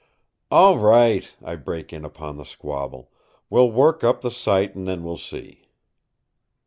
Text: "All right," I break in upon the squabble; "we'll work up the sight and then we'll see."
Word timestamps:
"All 0.49 0.79
right," 0.79 1.31
I 1.43 1.55
break 1.55 1.93
in 1.93 2.03
upon 2.03 2.37
the 2.37 2.43
squabble; 2.43 3.11
"we'll 3.51 3.69
work 3.69 4.03
up 4.03 4.21
the 4.21 4.31
sight 4.31 4.73
and 4.73 4.87
then 4.87 5.03
we'll 5.03 5.15
see." 5.17 5.67